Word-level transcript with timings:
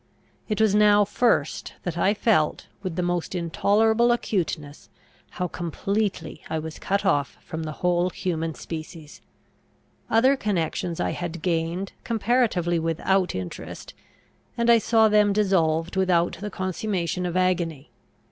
It 0.49 0.59
was 0.59 0.73
now 0.73 1.05
first, 1.05 1.75
that 1.83 1.95
I 1.95 2.15
felt, 2.15 2.65
with 2.81 2.95
the 2.95 3.03
most 3.03 3.35
intolerable 3.35 4.11
acuteness, 4.11 4.89
how 5.37 5.47
completely 5.47 6.41
I 6.49 6.57
was 6.57 6.79
cut 6.79 7.05
off 7.05 7.37
from 7.41 7.61
the 7.61 7.71
whole 7.85 8.09
human 8.09 8.55
species. 8.55 9.21
Other 10.09 10.35
connections 10.35 10.99
I 10.99 11.11
had 11.11 11.43
gained, 11.43 11.91
comparatively 12.03 12.79
without 12.79 13.35
interest; 13.35 13.93
and 14.57 14.71
I 14.71 14.79
saw 14.79 15.07
them 15.07 15.33
dissolved 15.33 15.95
without 15.95 16.37
the 16.41 16.49
consummation 16.49 17.27
of 17.27 17.37
agony. 17.37 17.91